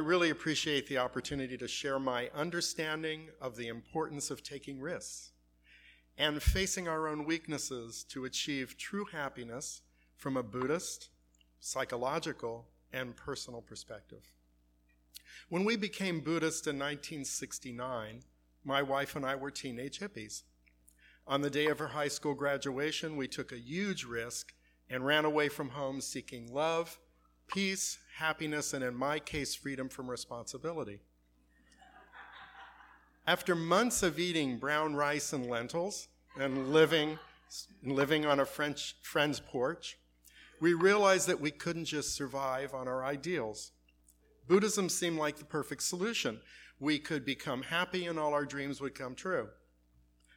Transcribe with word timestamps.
I 0.00 0.02
really 0.02 0.30
appreciate 0.30 0.86
the 0.86 0.96
opportunity 0.96 1.58
to 1.58 1.68
share 1.68 1.98
my 1.98 2.30
understanding 2.34 3.28
of 3.38 3.54
the 3.54 3.68
importance 3.68 4.30
of 4.30 4.42
taking 4.42 4.80
risks 4.80 5.32
and 6.16 6.42
facing 6.42 6.88
our 6.88 7.06
own 7.06 7.26
weaknesses 7.26 8.02
to 8.04 8.24
achieve 8.24 8.78
true 8.78 9.04
happiness 9.12 9.82
from 10.16 10.38
a 10.38 10.42
Buddhist, 10.42 11.10
psychological, 11.60 12.66
and 12.94 13.14
personal 13.14 13.60
perspective. 13.60 14.22
When 15.50 15.66
we 15.66 15.76
became 15.76 16.20
Buddhist 16.20 16.66
in 16.66 16.78
1969, 16.78 18.22
my 18.64 18.80
wife 18.80 19.14
and 19.16 19.26
I 19.26 19.36
were 19.36 19.50
teenage 19.50 20.00
hippies. 20.00 20.44
On 21.26 21.42
the 21.42 21.50
day 21.50 21.66
of 21.66 21.78
her 21.78 21.88
high 21.88 22.08
school 22.08 22.32
graduation, 22.32 23.18
we 23.18 23.28
took 23.28 23.52
a 23.52 23.58
huge 23.58 24.04
risk 24.04 24.54
and 24.88 25.04
ran 25.04 25.26
away 25.26 25.50
from 25.50 25.68
home 25.68 26.00
seeking 26.00 26.50
love, 26.50 26.98
peace, 27.52 27.98
happiness, 28.16 28.72
and 28.72 28.84
in 28.84 28.94
my 28.94 29.18
case, 29.18 29.54
freedom 29.54 29.88
from 29.88 30.10
responsibility. 30.10 31.00
After 33.26 33.54
months 33.54 34.02
of 34.02 34.18
eating 34.18 34.58
brown 34.58 34.94
rice 34.94 35.32
and 35.32 35.46
lentils 35.46 36.08
and 36.38 36.72
living, 36.72 37.18
living 37.84 38.26
on 38.26 38.40
a 38.40 38.46
French 38.46 38.96
friend's 39.02 39.40
porch, 39.40 39.98
we 40.60 40.74
realized 40.74 41.28
that 41.28 41.40
we 41.40 41.50
couldn't 41.50 41.86
just 41.86 42.14
survive 42.14 42.74
on 42.74 42.88
our 42.88 43.04
ideals. 43.04 43.72
Buddhism 44.48 44.88
seemed 44.88 45.18
like 45.18 45.38
the 45.38 45.44
perfect 45.44 45.82
solution. 45.82 46.40
We 46.78 46.98
could 46.98 47.24
become 47.24 47.62
happy 47.62 48.06
and 48.06 48.18
all 48.18 48.34
our 48.34 48.44
dreams 48.44 48.80
would 48.80 48.94
come 48.94 49.14
true. 49.14 49.48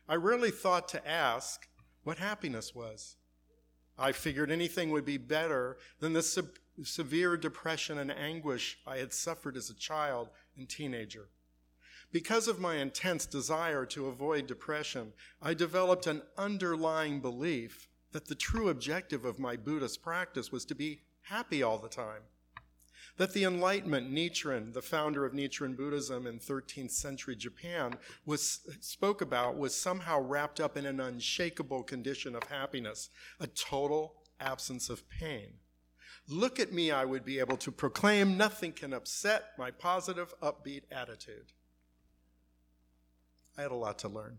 I 0.07 0.15
rarely 0.15 0.51
thought 0.51 0.87
to 0.89 1.07
ask 1.07 1.67
what 2.03 2.17
happiness 2.17 2.75
was. 2.75 3.15
I 3.97 4.11
figured 4.11 4.51
anything 4.51 4.89
would 4.91 5.05
be 5.05 5.17
better 5.17 5.77
than 5.99 6.13
the 6.13 6.23
se- 6.77 6.83
severe 6.83 7.37
depression 7.37 7.97
and 7.97 8.11
anguish 8.11 8.79
I 8.85 8.97
had 8.97 9.13
suffered 9.13 9.57
as 9.57 9.69
a 9.69 9.75
child 9.75 10.29
and 10.57 10.69
teenager. 10.69 11.29
Because 12.11 12.47
of 12.47 12.59
my 12.59 12.75
intense 12.75 13.25
desire 13.25 13.85
to 13.87 14.07
avoid 14.07 14.45
depression, 14.45 15.13
I 15.41 15.55
developed 15.55 16.05
an 16.05 16.21
underlying 16.37 17.21
belief 17.21 17.87
that 18.11 18.27
the 18.27 18.35
true 18.35 18.69
objective 18.69 19.25
of 19.25 19.39
my 19.39 19.55
Buddhist 19.55 20.03
practice 20.03 20.51
was 20.51 20.63
to 20.65 20.75
be 20.75 21.01
happy 21.23 21.63
all 21.63 21.79
the 21.79 21.89
time. 21.89 22.21
That 23.17 23.33
the 23.33 23.43
Enlightenment, 23.43 24.11
Nichiren, 24.11 24.73
the 24.73 24.81
founder 24.81 25.25
of 25.25 25.33
Nichiren 25.33 25.75
Buddhism 25.75 26.25
in 26.25 26.39
13th 26.39 26.91
century 26.91 27.35
Japan, 27.35 27.95
was, 28.25 28.61
spoke 28.79 29.21
about 29.21 29.57
was 29.57 29.75
somehow 29.75 30.19
wrapped 30.19 30.59
up 30.59 30.77
in 30.77 30.85
an 30.85 30.99
unshakable 30.99 31.83
condition 31.83 32.35
of 32.35 32.43
happiness, 32.43 33.09
a 33.39 33.47
total 33.47 34.15
absence 34.39 34.89
of 34.89 35.07
pain. 35.09 35.53
Look 36.27 36.59
at 36.59 36.71
me, 36.71 36.89
I 36.91 37.05
would 37.05 37.25
be 37.25 37.39
able 37.39 37.57
to 37.57 37.71
proclaim, 37.71 38.37
nothing 38.37 38.71
can 38.71 38.93
upset 38.93 39.51
my 39.57 39.71
positive, 39.71 40.33
upbeat 40.41 40.83
attitude. 40.91 41.51
I 43.57 43.61
had 43.61 43.71
a 43.71 43.75
lot 43.75 43.99
to 43.99 44.07
learn. 44.07 44.37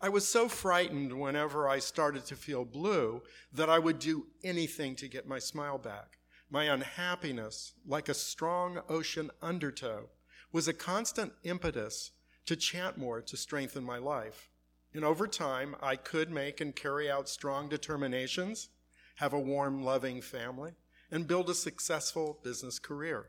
I 0.00 0.08
was 0.08 0.26
so 0.26 0.48
frightened 0.48 1.18
whenever 1.18 1.68
I 1.68 1.78
started 1.78 2.26
to 2.26 2.36
feel 2.36 2.64
blue 2.64 3.22
that 3.52 3.70
I 3.70 3.78
would 3.78 3.98
do 3.98 4.26
anything 4.42 4.96
to 4.96 5.08
get 5.08 5.28
my 5.28 5.38
smile 5.38 5.78
back. 5.78 6.18
My 6.50 6.64
unhappiness, 6.64 7.72
like 7.86 8.08
a 8.08 8.14
strong 8.14 8.80
ocean 8.88 9.30
undertow, 9.40 10.10
was 10.52 10.68
a 10.68 10.74
constant 10.74 11.32
impetus 11.44 12.10
to 12.46 12.56
chant 12.56 12.98
more 12.98 13.22
to 13.22 13.36
strengthen 13.36 13.84
my 13.84 13.98
life. 13.98 14.50
And 14.92 15.04
over 15.04 15.26
time, 15.26 15.74
I 15.80 15.96
could 15.96 16.30
make 16.30 16.60
and 16.60 16.76
carry 16.76 17.10
out 17.10 17.28
strong 17.28 17.68
determinations, 17.68 18.68
have 19.16 19.32
a 19.32 19.40
warm, 19.40 19.82
loving 19.82 20.20
family, 20.20 20.72
and 21.10 21.26
build 21.26 21.50
a 21.50 21.54
successful 21.54 22.38
business 22.42 22.78
career. 22.78 23.28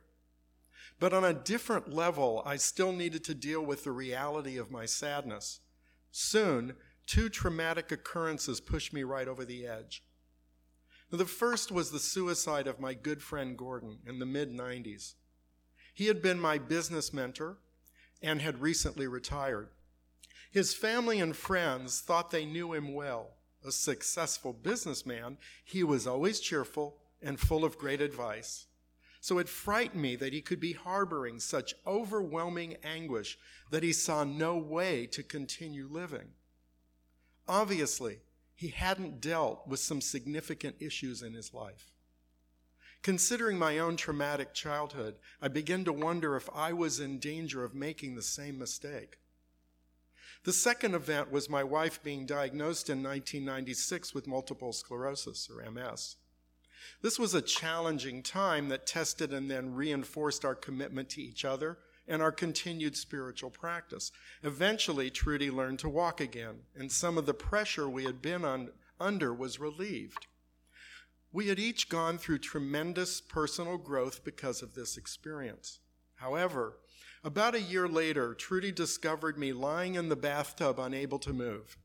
But 0.99 1.13
on 1.13 1.25
a 1.25 1.33
different 1.33 1.94
level, 1.94 2.41
I 2.45 2.57
still 2.57 2.91
needed 2.91 3.23
to 3.25 3.35
deal 3.35 3.61
with 3.61 3.83
the 3.83 3.91
reality 3.91 4.57
of 4.57 4.72
my 4.72 4.85
sadness. 4.85 5.59
Soon, 6.11 6.75
two 7.07 7.29
traumatic 7.29 7.91
occurrences 7.91 8.61
pushed 8.61 8.93
me 8.93 9.03
right 9.03 9.27
over 9.27 9.43
the 9.43 9.66
edge. 9.66 10.03
The 11.09 11.25
first 11.25 11.72
was 11.72 11.91
the 11.91 11.99
suicide 11.99 12.67
of 12.67 12.79
my 12.79 12.93
good 12.93 13.22
friend 13.22 13.57
Gordon 13.57 13.99
in 14.07 14.19
the 14.19 14.25
mid 14.25 14.51
90s. 14.51 15.13
He 15.93 16.07
had 16.07 16.22
been 16.22 16.39
my 16.39 16.57
business 16.57 17.13
mentor 17.13 17.57
and 18.22 18.41
had 18.41 18.61
recently 18.61 19.05
retired. 19.05 19.69
His 20.49 20.73
family 20.73 21.19
and 21.19 21.35
friends 21.35 21.99
thought 21.99 22.31
they 22.31 22.45
knew 22.45 22.73
him 22.73 22.93
well. 22.93 23.35
A 23.66 23.72
successful 23.72 24.53
businessman, 24.53 25.38
he 25.63 25.84
was 25.84 26.06
always 26.06 26.40
cheerful 26.40 26.97
and 27.22 27.40
full 27.40 27.63
of 27.63 27.78
great 27.78 28.01
advice. 28.01 28.66
So 29.22 29.38
it 29.38 29.47
frightened 29.47 30.01
me 30.01 30.18
that 30.18 30.34
he 30.34 30.41
could 30.41 30.59
be 30.59 30.74
harboring 30.74 31.40
such 31.40 31.75
overwhelming 31.88 32.75
anguish 32.84 33.38
that 33.72 33.84
he 33.84 33.94
saw 33.94 34.25
no 34.25 34.57
way 34.57 35.07
to 35.07 35.23
continue 35.23 35.88
living. 35.90 36.31
Obviously, 37.47 38.19
he 38.53 38.68
hadn't 38.68 39.22
dealt 39.22 39.68
with 39.68 39.79
some 39.79 40.02
significant 40.02 40.75
issues 40.79 41.22
in 41.22 41.34
his 41.34 41.53
life. 41.53 41.94
Considering 43.02 43.57
my 43.57 43.79
own 43.79 43.97
traumatic 43.97 44.53
childhood, 44.53 45.16
I 45.41 45.50
began 45.50 45.84
to 45.85 45.94
wonder 45.94 46.35
if 46.35 46.50
I 46.53 46.72
was 46.72 47.00
in 47.00 47.19
danger 47.19 47.63
of 47.63 47.73
making 47.73 48.16
the 48.16 48.22
same 48.22 48.57
mistake. 48.57 49.19
The 50.43 50.53
second 50.53 50.93
event 50.93 51.31
was 51.31 51.49
my 51.49 51.63
wife 51.63 52.03
being 52.03 52.25
diagnosed 52.25 52.89
in 52.89 53.01
1996 53.01 54.13
with 54.13 54.27
multiple 54.27 54.73
sclerosis, 54.73 55.49
or 55.49 55.69
MS. 55.71 56.17
This 57.01 57.17
was 57.17 57.33
a 57.33 57.41
challenging 57.41 58.21
time 58.21 58.67
that 58.67 58.85
tested 58.85 59.31
and 59.33 59.49
then 59.49 59.73
reinforced 59.73 60.43
our 60.43 60.55
commitment 60.55 61.09
to 61.11 61.21
each 61.21 61.45
other 61.45 61.77
and 62.09 62.21
our 62.21 62.31
continued 62.31 62.97
spiritual 62.97 63.49
practice. 63.49 64.11
Eventually, 64.43 65.09
Trudy 65.09 65.49
learned 65.49 65.79
to 65.79 65.89
walk 65.89 66.19
again, 66.19 66.63
and 66.75 66.91
some 66.91 67.17
of 67.17 67.25
the 67.25 67.33
pressure 67.33 67.87
we 67.87 68.03
had 68.03 68.21
been 68.21 68.43
on, 68.43 68.71
under 68.99 69.33
was 69.33 69.59
relieved. 69.59 70.27
We 71.31 71.47
had 71.47 71.57
each 71.57 71.87
gone 71.87 72.17
through 72.17 72.39
tremendous 72.39 73.21
personal 73.21 73.77
growth 73.77 74.25
because 74.25 74.61
of 74.61 74.75
this 74.75 74.97
experience. 74.97 75.79
However, 76.15 76.77
about 77.23 77.56
a 77.56 77.61
year 77.61 77.88
later, 77.88 78.34
Trudy 78.34 78.72
discovered 78.72 79.38
me 79.38 79.53
lying 79.53 79.95
in 79.95 80.09
the 80.09 80.16
bathtub, 80.16 80.79
unable 80.79 81.19
to 81.19 81.34
move. 81.34 81.78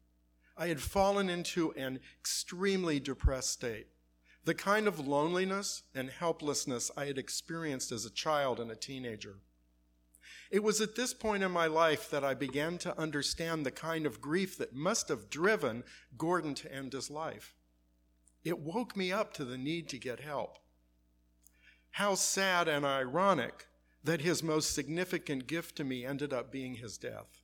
I 0.57 0.69
had 0.69 0.81
fallen 0.81 1.31
into 1.31 1.73
an 1.73 2.01
extremely 2.21 2.99
depressed 2.99 3.51
state 3.51 3.87
the 4.49 4.55
kind 4.55 4.89
of 4.89 5.07
loneliness 5.07 5.83
and 5.95 6.09
helplessness 6.09 6.91
I 6.97 7.05
had 7.05 7.19
experienced 7.19 7.93
as 7.93 8.07
a 8.07 8.11
child 8.11 8.59
and 8.59 8.71
a 8.71 8.77
teenager. 8.77 9.41
It 10.51 10.63
was 10.63 10.81
at 10.81 10.97
this 10.97 11.13
point 11.13 11.43
in 11.43 11.51
my 11.51 11.67
life 11.67 12.09
that 12.09 12.25
I 12.25 12.33
began 12.33 12.79
to 12.79 12.99
understand 12.99 13.67
the 13.67 13.71
kind 13.71 14.07
of 14.07 14.23
grief 14.23 14.57
that 14.57 14.75
must 14.75 15.11
have 15.11 15.29
driven 15.29 15.85
Gordon 16.17 16.55
to 16.55 16.73
end 16.73 16.95
his 16.95 17.11
life. 17.11 17.55
It 18.43 18.59
woke 18.59 18.97
me 18.97 19.13
up 19.13 19.35
to 19.35 19.45
the 19.45 19.59
need 19.59 19.87
to 19.91 19.99
get 19.99 20.21
help. 20.21 20.57
How 21.91 22.15
sad 22.15 22.69
and 22.69 22.87
ironic 22.87 23.67
that 24.05 24.21
his 24.21 24.43
most 24.43 24.75
significant 24.75 25.47
gift 25.47 25.77
to 25.77 25.85
me 25.85 26.05
ended 26.05 26.33
up 26.33 26.51
being 26.53 26.75
his 26.75 26.97
death. 26.99 27.43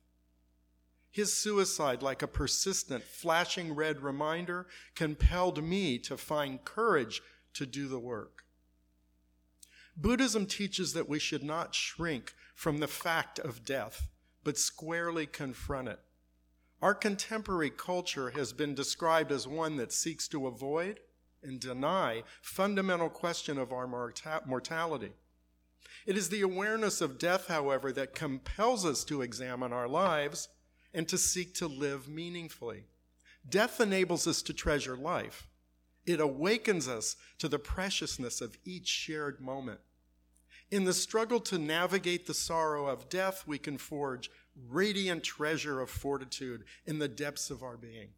His 1.11 1.31
suicide, 1.31 2.01
like 2.01 2.21
a 2.21 2.27
persistent, 2.27 3.03
flashing 3.03 3.73
red 3.73 4.01
reminder, 4.01 4.67
compelled 4.95 5.63
me 5.63 5.97
to 5.99 6.17
find 6.17 6.65
courage 6.65 7.21
to 7.53 7.65
do 7.65 7.87
the 7.87 7.99
work. 7.99 8.43
Buddhism 9.95 10.45
teaches 10.45 10.91
that 10.91 11.07
we 11.07 11.19
should 11.19 11.43
not 11.43 11.73
shrink 11.73 12.33
from 12.53 12.79
the 12.79 12.87
fact 12.87 13.39
of 13.39 13.63
death, 13.63 14.09
but 14.43 14.57
squarely 14.57 15.25
confront 15.25 15.87
it. 15.87 15.99
Our 16.81 16.93
contemporary 16.93 17.69
culture 17.69 18.31
has 18.31 18.51
been 18.51 18.75
described 18.75 19.31
as 19.31 19.47
one 19.47 19.77
that 19.77 19.93
seeks 19.93 20.27
to 20.27 20.47
avoid 20.47 20.99
and 21.41 21.59
deny 21.59 22.23
fundamental 22.41 23.09
question 23.09 23.57
of 23.57 23.71
our 23.71 23.87
mortality. 24.45 25.13
It 26.05 26.17
is 26.17 26.29
the 26.29 26.41
awareness 26.41 27.01
of 27.01 27.17
death, 27.17 27.47
however, 27.47 27.91
that 27.93 28.15
compels 28.15 28.85
us 28.85 29.03
to 29.05 29.21
examine 29.21 29.73
our 29.73 29.87
lives 29.87 30.49
and 30.93 31.07
to 31.09 31.17
seek 31.17 31.53
to 31.55 31.67
live 31.67 32.07
meaningfully. 32.07 32.85
Death 33.47 33.79
enables 33.79 34.27
us 34.27 34.41
to 34.43 34.53
treasure 34.53 34.95
life. 34.95 35.47
It 36.05 36.19
awakens 36.19 36.87
us 36.87 37.15
to 37.39 37.47
the 37.47 37.59
preciousness 37.59 38.41
of 38.41 38.57
each 38.63 38.87
shared 38.87 39.41
moment. 39.41 39.79
In 40.71 40.83
the 40.83 40.93
struggle 40.93 41.39
to 41.41 41.57
navigate 41.57 42.25
the 42.25 42.33
sorrow 42.33 42.87
of 42.87 43.09
death, 43.09 43.43
we 43.45 43.57
can 43.57 43.77
forge 43.77 44.31
radiant 44.69 45.23
treasure 45.23 45.79
of 45.79 45.89
fortitude 45.89 46.63
in 46.85 46.99
the 46.99 47.07
depths 47.07 47.49
of 47.49 47.61
our 47.61 47.77
being. 47.77 48.09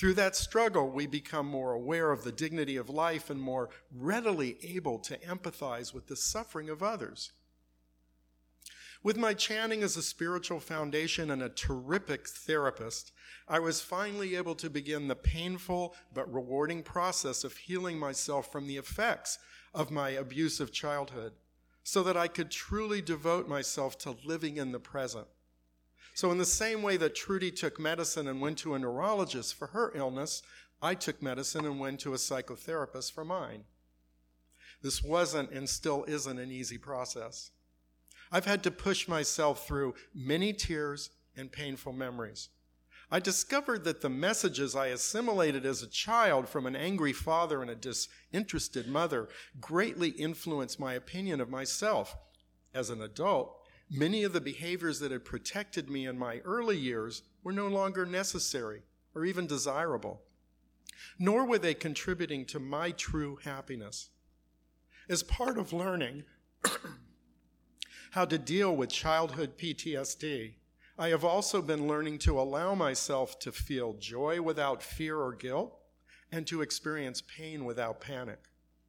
Through 0.00 0.14
that 0.14 0.34
struggle, 0.34 0.88
we 0.88 1.06
become 1.06 1.44
more 1.44 1.74
aware 1.74 2.10
of 2.10 2.24
the 2.24 2.32
dignity 2.32 2.78
of 2.78 2.88
life 2.88 3.28
and 3.28 3.38
more 3.38 3.68
readily 3.94 4.56
able 4.62 4.98
to 5.00 5.18
empathize 5.18 5.92
with 5.92 6.06
the 6.06 6.16
suffering 6.16 6.70
of 6.70 6.82
others. 6.82 7.32
With 9.02 9.18
my 9.18 9.34
chanting 9.34 9.82
as 9.82 9.98
a 9.98 10.02
spiritual 10.02 10.58
foundation 10.58 11.30
and 11.30 11.42
a 11.42 11.50
terrific 11.50 12.26
therapist, 12.26 13.12
I 13.46 13.58
was 13.58 13.82
finally 13.82 14.36
able 14.36 14.54
to 14.54 14.70
begin 14.70 15.06
the 15.06 15.14
painful 15.14 15.94
but 16.14 16.32
rewarding 16.32 16.82
process 16.82 17.44
of 17.44 17.58
healing 17.58 17.98
myself 17.98 18.50
from 18.50 18.68
the 18.68 18.78
effects 18.78 19.38
of 19.74 19.90
my 19.90 20.08
abusive 20.08 20.72
childhood. 20.72 21.34
so 21.82 22.02
that 22.04 22.16
I 22.16 22.28
could 22.28 22.50
truly 22.50 23.02
devote 23.02 23.48
myself 23.48 23.98
to 23.98 24.16
living 24.24 24.56
in 24.56 24.72
the 24.72 24.80
present. 24.80 25.26
So, 26.14 26.30
in 26.30 26.38
the 26.38 26.44
same 26.44 26.82
way 26.82 26.96
that 26.96 27.14
Trudy 27.14 27.50
took 27.50 27.78
medicine 27.78 28.28
and 28.28 28.40
went 28.40 28.58
to 28.58 28.74
a 28.74 28.78
neurologist 28.78 29.54
for 29.54 29.68
her 29.68 29.92
illness, 29.94 30.42
I 30.82 30.94
took 30.94 31.22
medicine 31.22 31.64
and 31.64 31.78
went 31.78 32.00
to 32.00 32.14
a 32.14 32.18
psychotherapist 32.18 33.12
for 33.12 33.24
mine. 33.24 33.64
This 34.82 35.02
wasn't 35.02 35.50
and 35.50 35.68
still 35.68 36.04
isn't 36.04 36.38
an 36.38 36.50
easy 36.50 36.78
process. 36.78 37.50
I've 38.32 38.46
had 38.46 38.62
to 38.64 38.70
push 38.70 39.08
myself 39.08 39.66
through 39.66 39.94
many 40.14 40.52
tears 40.52 41.10
and 41.36 41.50
painful 41.50 41.92
memories. 41.92 42.48
I 43.10 43.18
discovered 43.18 43.82
that 43.84 44.02
the 44.02 44.08
messages 44.08 44.76
I 44.76 44.86
assimilated 44.88 45.66
as 45.66 45.82
a 45.82 45.88
child 45.88 46.48
from 46.48 46.64
an 46.66 46.76
angry 46.76 47.12
father 47.12 47.60
and 47.60 47.70
a 47.70 47.74
disinterested 47.74 48.86
mother 48.86 49.28
greatly 49.60 50.10
influenced 50.10 50.78
my 50.78 50.94
opinion 50.94 51.40
of 51.40 51.50
myself. 51.50 52.16
As 52.72 52.88
an 52.88 53.02
adult, 53.02 53.59
many 53.90 54.22
of 54.22 54.32
the 54.32 54.40
behaviors 54.40 55.00
that 55.00 55.10
had 55.10 55.24
protected 55.24 55.90
me 55.90 56.06
in 56.06 56.16
my 56.16 56.38
early 56.38 56.78
years 56.78 57.22
were 57.42 57.52
no 57.52 57.66
longer 57.66 58.06
necessary 58.06 58.82
or 59.14 59.24
even 59.24 59.46
desirable, 59.46 60.22
nor 61.18 61.44
were 61.44 61.58
they 61.58 61.74
contributing 61.74 62.44
to 62.46 62.60
my 62.60 62.92
true 62.92 63.38
happiness. 63.42 64.10
As 65.08 65.24
part 65.24 65.58
of 65.58 65.72
learning 65.72 66.22
how 68.12 68.24
to 68.24 68.38
deal 68.38 68.76
with 68.76 68.90
childhood 68.90 69.58
PTSD, 69.58 70.54
I 70.96 71.08
have 71.08 71.24
also 71.24 71.62
been 71.62 71.88
learning 71.88 72.18
to 72.20 72.38
allow 72.38 72.74
myself 72.74 73.38
to 73.40 73.50
feel 73.50 73.94
joy 73.94 74.40
without 74.40 74.82
fear 74.82 75.18
or 75.18 75.34
guilt 75.34 75.76
and 76.30 76.46
to 76.46 76.62
experience 76.62 77.22
pain 77.22 77.64
without 77.64 78.00
panic, 78.00 78.38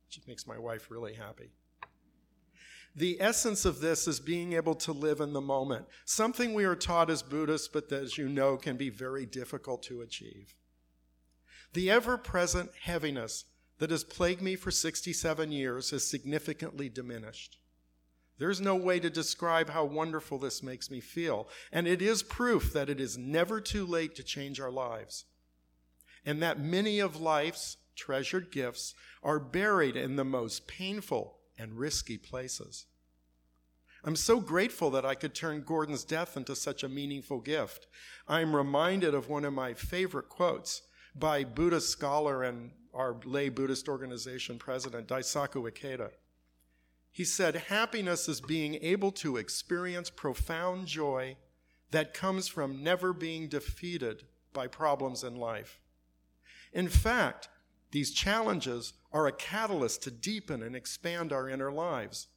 which 0.06 0.22
makes 0.28 0.46
my 0.46 0.60
wife 0.60 0.92
really 0.92 1.14
happy. 1.14 1.52
The 2.96 3.22
essence 3.22 3.64
of 3.64 3.80
this 3.80 4.08
is 4.08 4.20
being 4.20 4.54
able 4.54 4.76
to 4.76 4.92
live 4.92 5.22
in 5.22 5.34
the 5.34 5.42
moment, 5.42 5.86
something 6.06 6.54
we 6.54 6.66
are 6.66 6.76
taught 6.76 7.10
as 7.10 7.24
Buddhists, 7.24 7.70
but 7.70 7.90
that, 7.90 8.04
as 8.04 8.18
you 8.18 8.28
know, 8.28 8.58
can 8.58 8.76
be 8.76 8.90
very 8.90 9.26
difficult 9.26 9.82
to 9.84 10.02
achieve. 10.02 10.56
The 11.74 11.90
ever 11.90 12.18
present 12.18 12.72
heaviness 12.82 13.46
that 13.80 13.92
has 13.92 14.04
plagued 14.04 14.42
me 14.42 14.56
for 14.56 14.72
67 14.72 15.52
years 15.52 15.92
has 15.92 16.06
significantly 16.06 16.90
diminished. 16.90 17.58
There's 18.38 18.60
no 18.60 18.76
way 18.76 19.00
to 19.00 19.10
describe 19.10 19.70
how 19.70 19.86
wonderful 19.86 20.38
this 20.40 20.64
makes 20.64 20.92
me 20.92 21.00
feel. 21.00 21.48
And 21.72 21.88
it 21.88 22.02
is 22.02 22.24
proof 22.24 22.74
that 22.74 22.90
it 22.90 23.00
is 23.00 23.18
never 23.18 23.62
too 23.62 23.86
late 23.86 24.16
to 24.16 24.24
change 24.24 24.60
our 24.60 24.72
lives. 24.72 25.26
And 26.26 26.42
that 26.42 26.60
many 26.60 27.00
of 27.00 27.22
life's 27.22 27.78
treasured 27.96 28.52
gifts 28.52 28.96
are 29.24 29.40
buried 29.40 29.96
in 29.96 30.16
the 30.16 30.26
most 30.26 30.68
painful 30.68 31.38
and 31.62 31.78
risky 31.78 32.18
places. 32.18 32.88
I'm 34.04 34.16
so 34.16 34.40
grateful 34.40 34.90
that 34.92 35.06
I 35.06 35.14
could 35.14 35.36
turn 35.36 35.62
Gordon's 35.62 36.04
death 36.04 36.36
into 36.36 36.56
such 36.56 36.84
a 36.84 36.90
meaningful 36.90 37.40
gift. 37.40 37.86
I'm 38.28 38.56
reminded 38.56 39.14
of 39.14 39.30
one 39.30 39.46
of 39.46 39.54
my 39.54 39.76
favorite 39.76 40.28
quotes 40.28 40.82
by 41.16 41.44
Buddhist 41.44 41.90
scholar 41.90 42.42
and 42.42 42.72
our 42.94 43.16
lay 43.24 43.50
Buddhist 43.50 43.88
organization 43.88 44.58
president, 44.58 45.08
Daisaku 45.08 45.70
Ikeda. 45.70 46.10
He 47.12 47.24
said, 47.24 47.56
Happiness 47.56 48.28
is 48.28 48.42
being 48.42 48.76
able 48.82 49.12
to 49.14 49.38
experience 49.38 50.10
profound 50.10 50.88
joy 50.88 51.36
that 51.92 52.14
comes 52.14 52.48
from 52.48 52.82
never 52.84 53.14
being 53.14 53.50
defeated 53.50 54.24
by 54.54 54.68
problems 54.68 55.24
in 55.24 55.36
life. 55.36 55.80
In 56.74 56.88
fact, 56.88 57.50
these 57.92 58.12
challenges 58.12 58.94
are 59.12 59.28
a 59.28 59.32
catalyst 59.32 60.04
to 60.04 60.12
deepen 60.12 60.64
and 60.64 60.76
expand 60.76 61.32
our 61.32 61.50
inner 61.50 61.72
lives. 61.72 62.28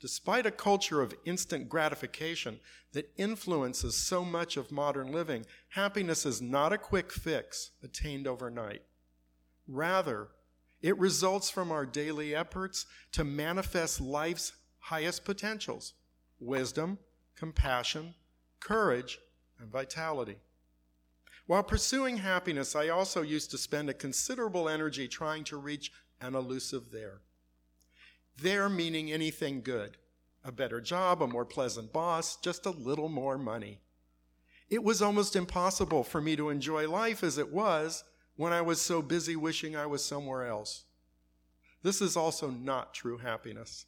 Despite 0.00 0.46
a 0.46 0.52
culture 0.52 1.00
of 1.00 1.14
instant 1.24 1.68
gratification 1.68 2.60
that 2.92 3.10
influences 3.16 3.96
so 3.96 4.24
much 4.24 4.56
of 4.56 4.70
modern 4.70 5.12
living, 5.12 5.44
happiness 5.70 6.24
is 6.24 6.40
not 6.40 6.72
a 6.72 6.78
quick 6.78 7.12
fix 7.12 7.72
attained 7.82 8.26
overnight. 8.26 8.82
Rather, 9.66 10.28
it 10.80 10.98
results 10.98 11.50
from 11.50 11.72
our 11.72 11.84
daily 11.84 12.34
efforts 12.34 12.86
to 13.12 13.24
manifest 13.24 14.00
life's 14.00 14.52
highest 14.78 15.24
potentials 15.24 15.94
wisdom, 16.40 16.98
compassion, 17.36 18.14
courage, 18.60 19.18
and 19.58 19.70
vitality. 19.70 20.36
While 21.48 21.62
pursuing 21.62 22.18
happiness, 22.18 22.76
I 22.76 22.90
also 22.90 23.22
used 23.22 23.50
to 23.52 23.58
spend 23.58 23.88
a 23.88 23.94
considerable 23.94 24.68
energy 24.68 25.08
trying 25.08 25.44
to 25.44 25.56
reach 25.56 25.90
an 26.20 26.34
elusive 26.34 26.90
there. 26.92 27.22
There 28.36 28.68
meaning 28.68 29.10
anything 29.10 29.62
good 29.62 29.96
a 30.44 30.52
better 30.52 30.78
job, 30.82 31.22
a 31.22 31.26
more 31.26 31.46
pleasant 31.46 31.90
boss, 31.90 32.36
just 32.36 32.66
a 32.66 32.70
little 32.70 33.08
more 33.08 33.38
money. 33.38 33.80
It 34.68 34.84
was 34.84 35.00
almost 35.00 35.36
impossible 35.36 36.04
for 36.04 36.20
me 36.20 36.36
to 36.36 36.50
enjoy 36.50 36.86
life 36.86 37.24
as 37.24 37.38
it 37.38 37.50
was 37.50 38.04
when 38.36 38.52
I 38.52 38.60
was 38.60 38.80
so 38.80 39.00
busy 39.00 39.34
wishing 39.34 39.74
I 39.74 39.86
was 39.86 40.04
somewhere 40.04 40.46
else. 40.46 40.84
This 41.82 42.02
is 42.02 42.14
also 42.14 42.50
not 42.50 42.92
true 42.92 43.16
happiness. 43.16 43.86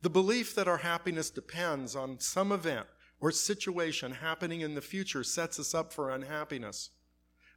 The 0.00 0.10
belief 0.10 0.54
that 0.54 0.68
our 0.68 0.78
happiness 0.78 1.28
depends 1.28 1.94
on 1.94 2.18
some 2.18 2.50
event 2.50 2.86
or 3.20 3.30
situation 3.30 4.12
happening 4.12 4.60
in 4.62 4.74
the 4.74 4.80
future 4.80 5.22
sets 5.22 5.58
us 5.58 5.74
up 5.74 5.92
for 5.92 6.10
unhappiness, 6.10 6.90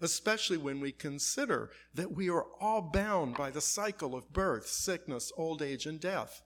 especially 0.02 0.58
when 0.58 0.80
we 0.80 0.92
consider 0.92 1.72
that 1.94 2.12
we 2.12 2.30
are 2.30 2.46
all 2.60 2.82
bound 2.82 3.36
by 3.36 3.50
the 3.50 3.62
cycle 3.62 4.16
of 4.16 4.34
birth, 4.34 4.68
sickness, 4.68 5.32
old 5.38 5.62
age, 5.62 5.86
and 5.86 6.00
death. 6.00 6.42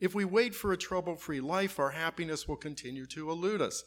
If 0.00 0.14
we 0.14 0.24
wait 0.24 0.54
for 0.54 0.72
a 0.72 0.76
trouble 0.76 1.14
free 1.14 1.40
life, 1.40 1.78
our 1.78 1.90
happiness 1.90 2.48
will 2.48 2.56
continue 2.56 3.06
to 3.06 3.30
elude 3.30 3.62
us. 3.62 3.84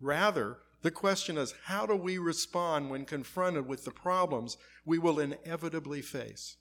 Rather, 0.00 0.58
the 0.82 0.90
question 0.90 1.38
is 1.38 1.54
how 1.64 1.86
do 1.86 1.96
we 1.96 2.18
respond 2.18 2.90
when 2.90 3.06
confronted 3.06 3.66
with 3.66 3.84
the 3.84 3.90
problems 3.90 4.58
we 4.84 4.98
will 4.98 5.18
inevitably 5.18 6.02
face? 6.02 6.56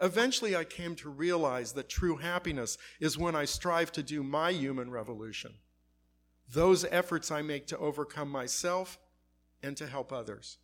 Eventually, 0.00 0.56
I 0.56 0.64
came 0.64 0.94
to 0.96 1.08
realize 1.08 1.72
that 1.72 1.88
true 1.88 2.16
happiness 2.16 2.76
is 3.00 3.16
when 3.16 3.36
I 3.36 3.44
strive 3.44 3.92
to 3.92 4.02
do 4.02 4.22
my 4.22 4.50
human 4.50 4.90
revolution. 4.90 5.54
Those 6.52 6.84
efforts 6.84 7.30
I 7.30 7.42
make 7.42 7.66
to 7.68 7.78
overcome 7.78 8.30
myself 8.30 8.98
and 9.62 9.76
to 9.76 9.86
help 9.86 10.12
others. 10.12 10.58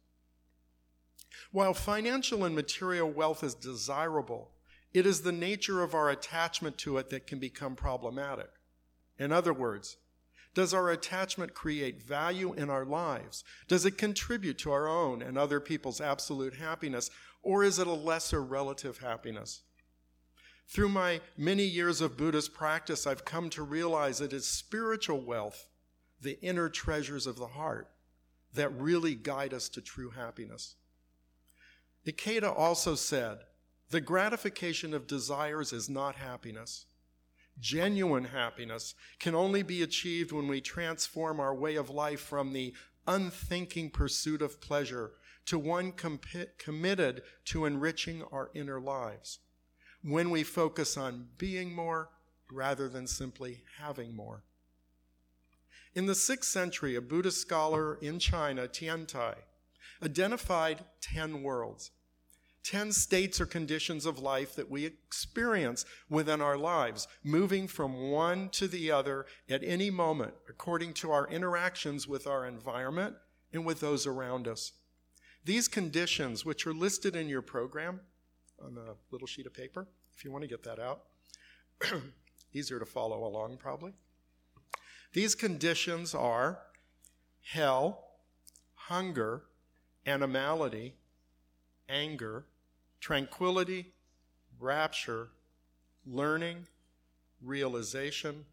While 1.50 1.74
financial 1.74 2.44
and 2.44 2.54
material 2.54 3.10
wealth 3.10 3.42
is 3.42 3.54
desirable, 3.54 4.52
it 4.92 5.06
is 5.06 5.22
the 5.22 5.32
nature 5.32 5.82
of 5.82 5.94
our 5.94 6.10
attachment 6.10 6.78
to 6.78 6.98
it 6.98 7.10
that 7.10 7.26
can 7.26 7.38
become 7.38 7.74
problematic. 7.74 8.50
In 9.18 9.32
other 9.32 9.52
words, 9.52 9.96
does 10.54 10.74
our 10.74 10.90
attachment 10.90 11.54
create 11.54 12.02
value 12.02 12.52
in 12.52 12.68
our 12.68 12.84
lives? 12.84 13.42
Does 13.68 13.86
it 13.86 13.96
contribute 13.96 14.58
to 14.58 14.72
our 14.72 14.86
own 14.86 15.22
and 15.22 15.38
other 15.38 15.60
people's 15.60 16.00
absolute 16.00 16.56
happiness? 16.56 17.10
Or 17.42 17.64
is 17.64 17.78
it 17.78 17.86
a 17.86 17.92
lesser 17.92 18.42
relative 18.42 18.98
happiness? 18.98 19.62
Through 20.68 20.90
my 20.90 21.20
many 21.36 21.64
years 21.64 22.00
of 22.00 22.16
Buddhist 22.16 22.52
practice, 22.52 23.06
I've 23.06 23.24
come 23.24 23.48
to 23.50 23.62
realize 23.62 24.20
it 24.20 24.32
is 24.32 24.46
spiritual 24.46 25.20
wealth, 25.20 25.66
the 26.22 26.40
inner 26.40 26.68
treasures 26.68 27.26
of 27.26 27.36
the 27.36 27.48
heart, 27.48 27.88
that 28.54 28.72
really 28.80 29.14
guide 29.14 29.52
us 29.52 29.68
to 29.70 29.80
true 29.80 30.10
happiness. 30.10 30.76
Ikeda 32.06 32.56
also 32.56 32.94
said, 32.94 33.38
the 33.90 34.00
gratification 34.00 34.94
of 34.94 35.06
desires 35.06 35.72
is 35.72 35.90
not 35.90 36.14
happiness. 36.16 36.86
Genuine 37.60 38.24
happiness 38.24 38.94
can 39.18 39.34
only 39.34 39.62
be 39.62 39.82
achieved 39.82 40.32
when 40.32 40.48
we 40.48 40.60
transform 40.60 41.38
our 41.38 41.54
way 41.54 41.76
of 41.76 41.90
life 41.90 42.20
from 42.20 42.52
the 42.52 42.74
unthinking 43.06 43.90
pursuit 43.90 44.40
of 44.40 44.60
pleasure 44.60 45.12
to 45.44 45.58
one 45.58 45.92
com- 45.92 46.20
committed 46.58 47.22
to 47.44 47.66
enriching 47.66 48.22
our 48.32 48.50
inner 48.54 48.80
lives. 48.80 49.40
When 50.02 50.30
we 50.30 50.42
focus 50.42 50.96
on 50.96 51.28
being 51.36 51.74
more 51.74 52.08
rather 52.50 52.88
than 52.88 53.06
simply 53.06 53.64
having 53.78 54.16
more. 54.16 54.44
In 55.94 56.06
the 56.06 56.14
sixth 56.14 56.50
century, 56.50 56.94
a 56.94 57.00
Buddhist 57.02 57.40
scholar 57.40 57.96
in 57.96 58.18
China, 58.18 58.66
Tiantai, 58.66 59.34
identified 60.02 60.84
10 61.00 61.42
worlds 61.42 61.90
10 62.64 62.92
states 62.92 63.40
or 63.40 63.46
conditions 63.46 64.06
of 64.06 64.20
life 64.20 64.54
that 64.54 64.70
we 64.70 64.86
experience 64.86 65.84
within 66.08 66.40
our 66.40 66.56
lives, 66.56 67.08
moving 67.24 67.66
from 67.66 68.10
one 68.10 68.48
to 68.50 68.68
the 68.68 68.90
other 68.90 69.26
at 69.48 69.64
any 69.64 69.90
moment 69.90 70.34
according 70.48 70.94
to 70.94 71.10
our 71.10 71.28
interactions 71.28 72.06
with 72.06 72.26
our 72.26 72.46
environment 72.46 73.16
and 73.52 73.64
with 73.64 73.80
those 73.80 74.06
around 74.06 74.46
us. 74.46 74.72
These 75.44 75.66
conditions, 75.66 76.44
which 76.44 76.66
are 76.66 76.72
listed 76.72 77.16
in 77.16 77.28
your 77.28 77.42
program 77.42 78.00
on 78.64 78.78
a 78.78 78.94
little 79.10 79.26
sheet 79.26 79.46
of 79.46 79.54
paper, 79.54 79.88
if 80.16 80.24
you 80.24 80.30
want 80.30 80.42
to 80.42 80.48
get 80.48 80.62
that 80.62 80.78
out, 80.78 81.02
easier 82.52 82.78
to 82.78 82.86
follow 82.86 83.24
along 83.24 83.56
probably. 83.56 83.92
These 85.12 85.34
conditions 85.34 86.14
are 86.14 86.58
hell, 87.42 88.04
hunger, 88.74 89.42
animality, 90.06 90.94
anger, 91.88 92.46
tranquility, 93.00 93.92
rapture, 94.58 95.28
learning, 96.06 96.66
realization, 97.42 98.46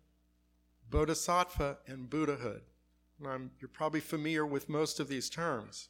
bodhisattva, 0.90 1.78
and 1.88 2.10
Buddhahood. 2.10 2.62
And 3.24 3.52
you're 3.60 3.70
probably 3.70 4.00
familiar 4.00 4.46
with 4.46 4.70
most 4.70 5.00
of 5.00 5.08
these 5.08 5.30
terms. 5.30 5.90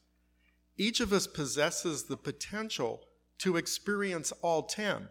Each 0.77 0.99
of 0.99 1.11
us 1.11 1.27
possesses 1.27 2.03
the 2.03 2.17
potential 2.17 3.01
to 3.39 3.57
experience 3.57 4.31
all 4.41 4.63
ten, 4.63 5.09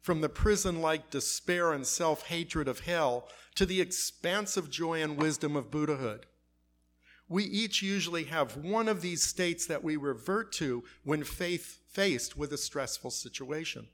from 0.00 0.20
the 0.20 0.28
prison 0.28 0.80
like 0.80 1.10
despair 1.10 1.72
and 1.72 1.86
self 1.86 2.26
hatred 2.26 2.68
of 2.68 2.80
hell 2.80 3.28
to 3.54 3.66
the 3.66 3.80
expansive 3.80 4.70
joy 4.70 5.02
and 5.02 5.16
wisdom 5.16 5.56
of 5.56 5.70
Buddhahood. 5.70 6.26
We 7.28 7.44
each 7.44 7.82
usually 7.82 8.24
have 8.24 8.56
one 8.56 8.88
of 8.88 9.02
these 9.02 9.22
states 9.22 9.66
that 9.66 9.84
we 9.84 9.96
revert 9.96 10.52
to 10.54 10.82
when 11.04 11.22
faith 11.22 11.78
faced 11.88 12.36
with 12.36 12.52
a 12.52 12.58
stressful 12.58 13.10
situation, 13.10 13.86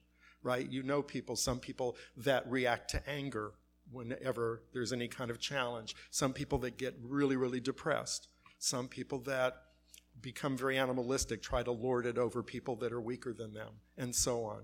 right? 0.42 0.70
You 0.70 0.82
know 0.82 1.02
people, 1.02 1.36
some 1.36 1.58
people 1.58 1.96
that 2.16 2.50
react 2.50 2.90
to 2.90 3.08
anger 3.08 3.52
whenever 3.90 4.62
there's 4.72 4.92
any 4.92 5.08
kind 5.08 5.30
of 5.30 5.38
challenge, 5.38 5.94
some 6.10 6.32
people 6.32 6.58
that 6.60 6.78
get 6.78 6.94
really, 7.02 7.36
really 7.36 7.60
depressed, 7.60 8.28
some 8.58 8.88
people 8.88 9.18
that 9.20 9.54
become 10.20 10.56
very 10.56 10.78
animalistic, 10.78 11.42
try 11.42 11.62
to 11.62 11.70
lord 11.70 12.06
it 12.06 12.18
over 12.18 12.42
people 12.42 12.76
that 12.76 12.92
are 12.92 13.00
weaker 13.00 13.32
than 13.32 13.52
them, 13.52 13.74
and 13.98 14.14
so 14.14 14.44
on. 14.44 14.62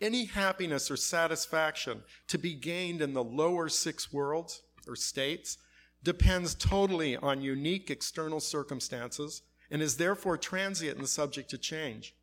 Any 0.00 0.26
happiness 0.26 0.90
or 0.90 0.96
satisfaction 0.96 2.02
to 2.28 2.38
be 2.38 2.54
gained 2.54 3.02
in 3.02 3.14
the 3.14 3.24
lower 3.24 3.68
six 3.68 4.12
worlds 4.12 4.62
or 4.86 4.94
states 4.94 5.58
depends 6.04 6.54
totally 6.54 7.16
on 7.16 7.42
unique 7.42 7.90
external 7.90 8.40
circumstances 8.40 9.42
and 9.70 9.82
is 9.82 9.96
therefore 9.96 10.38
transient 10.38 10.98
and 10.98 11.08
subject 11.08 11.50
to 11.50 11.58
change. 11.58 12.14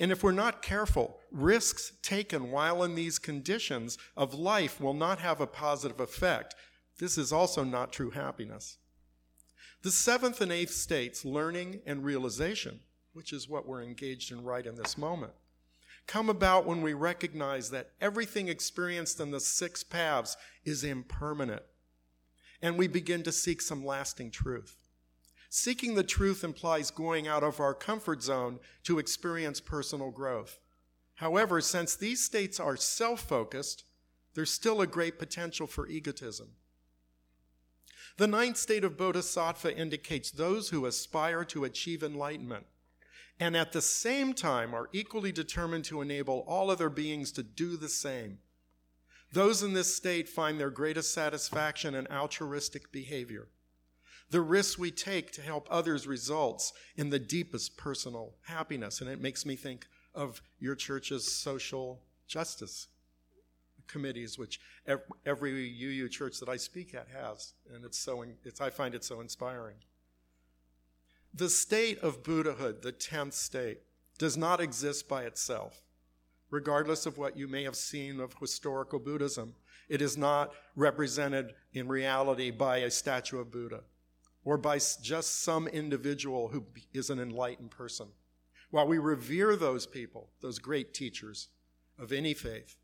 And 0.00 0.10
if 0.10 0.22
we're 0.22 0.32
not 0.32 0.62
careful, 0.62 1.18
risks 1.30 1.92
taken 2.02 2.50
while 2.50 2.82
in 2.82 2.94
these 2.94 3.18
conditions 3.18 3.98
of 4.16 4.34
life 4.34 4.80
will 4.80 4.94
not 4.94 5.18
have 5.20 5.40
a 5.40 5.46
positive 5.46 6.00
effect. 6.00 6.54
This 6.98 7.16
is 7.16 7.32
also 7.32 7.62
not 7.62 7.92
true 7.92 8.10
happiness. 8.10 8.78
The 9.82 9.90
seventh 9.90 10.40
and 10.40 10.52
eighth 10.52 10.74
states, 10.74 11.24
learning 11.24 11.80
and 11.86 12.04
realization, 12.04 12.80
which 13.12 13.32
is 13.32 13.48
what 13.48 13.66
we're 13.66 13.82
engaged 13.82 14.32
in 14.32 14.44
right 14.44 14.66
in 14.66 14.76
this 14.76 14.96
moment, 14.96 15.32
come 16.06 16.28
about 16.28 16.66
when 16.66 16.82
we 16.82 16.92
recognize 16.92 17.70
that 17.70 17.90
everything 18.00 18.48
experienced 18.48 19.20
in 19.20 19.30
the 19.30 19.40
six 19.40 19.82
paths 19.82 20.36
is 20.64 20.84
impermanent 20.84 21.62
and 22.62 22.78
we 22.78 22.86
begin 22.86 23.22
to 23.24 23.32
seek 23.32 23.60
some 23.60 23.84
lasting 23.84 24.30
truth. 24.30 24.78
Seeking 25.50 25.96
the 25.96 26.04
truth 26.04 26.44
implies 26.44 26.90
going 26.90 27.26
out 27.26 27.42
of 27.42 27.60
our 27.60 27.74
comfort 27.74 28.22
zone 28.22 28.60
to 28.84 28.98
experience 28.98 29.60
personal 29.60 30.10
growth. 30.10 30.58
However, 31.16 31.60
since 31.60 31.94
these 31.94 32.24
states 32.24 32.58
are 32.58 32.76
self 32.76 33.20
focused, 33.20 33.84
there's 34.34 34.50
still 34.50 34.80
a 34.80 34.86
great 34.86 35.18
potential 35.18 35.66
for 35.66 35.86
egotism. 35.88 36.52
The 38.16 38.26
ninth 38.26 38.56
state 38.56 38.84
of 38.84 38.96
Bodhisattva 38.96 39.76
indicates 39.76 40.30
those 40.30 40.70
who 40.70 40.86
aspire 40.86 41.44
to 41.46 41.64
achieve 41.64 42.02
enlightenment 42.02 42.66
and 43.42 43.56
at 43.56 43.72
the 43.72 43.82
same 43.82 44.34
time 44.34 44.72
are 44.72 44.88
equally 44.92 45.32
determined 45.32 45.84
to 45.84 46.00
enable 46.00 46.44
all 46.46 46.70
other 46.70 46.88
beings 46.88 47.32
to 47.32 47.42
do 47.42 47.76
the 47.76 47.88
same. 47.88 48.38
Those 49.32 49.64
in 49.64 49.72
this 49.72 49.92
state 49.92 50.28
find 50.28 50.60
their 50.60 50.70
greatest 50.70 51.12
satisfaction 51.12 51.96
in 51.96 52.06
altruistic 52.06 52.92
behavior. 52.92 53.48
The 54.30 54.40
risks 54.40 54.78
we 54.78 54.92
take 54.92 55.32
to 55.32 55.42
help 55.42 55.66
others 55.72 56.06
results 56.06 56.72
in 56.96 57.10
the 57.10 57.18
deepest 57.18 57.76
personal 57.76 58.36
happiness. 58.42 59.00
And 59.00 59.10
it 59.10 59.20
makes 59.20 59.44
me 59.44 59.56
think 59.56 59.86
of 60.14 60.40
your 60.60 60.76
church's 60.76 61.32
social 61.32 62.00
justice 62.28 62.86
committees, 63.88 64.38
which 64.38 64.60
every 65.26 65.52
UU 65.52 66.08
church 66.10 66.38
that 66.38 66.48
I 66.48 66.58
speak 66.58 66.94
at 66.94 67.08
has. 67.08 67.54
And 67.74 67.84
it's 67.84 67.98
so, 67.98 68.24
it's, 68.44 68.60
I 68.60 68.70
find 68.70 68.94
it 68.94 69.02
so 69.02 69.20
inspiring. 69.20 69.78
The 71.34 71.48
state 71.48 71.98
of 72.00 72.22
Buddhahood, 72.22 72.82
the 72.82 72.92
10th 72.92 73.32
state, 73.32 73.80
does 74.18 74.36
not 74.36 74.60
exist 74.60 75.08
by 75.08 75.24
itself 75.24 75.82
regardless 76.52 77.06
of 77.06 77.18
what 77.18 77.36
you 77.36 77.48
may 77.48 77.64
have 77.64 77.74
seen 77.74 78.20
of 78.20 78.34
historical 78.38 79.00
Buddhism. 79.00 79.54
It 79.88 80.00
is 80.00 80.16
not 80.16 80.52
represented 80.76 81.54
in 81.72 81.88
reality 81.88 82.50
by 82.52 82.78
a 82.78 82.90
statue 82.90 83.40
of 83.40 83.50
Buddha 83.50 83.80
or 84.44 84.58
by 84.58 84.78
just 84.78 85.42
some 85.42 85.66
individual 85.66 86.48
who 86.48 86.66
is 86.92 87.10
an 87.10 87.18
enlightened 87.18 87.70
person. 87.70 88.08
While 88.70 88.86
we 88.86 88.98
revere 88.98 89.56
those 89.56 89.86
people, 89.86 90.30
those 90.40 90.58
great 90.58 90.92
teachers 90.92 91.48
of 91.98 92.12
any 92.12 92.34
faith, 92.34 92.76